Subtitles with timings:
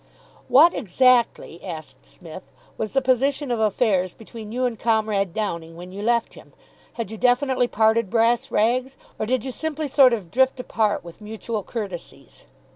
[0.47, 5.91] "What exactly," asked Psmith, "was the position of affairs between you and Comrade Downing when
[5.91, 6.53] you left him?
[6.93, 8.97] Had you definitely parted brass rags?
[9.19, 12.45] Or did you simply sort of drift apart with mutual courtesies?"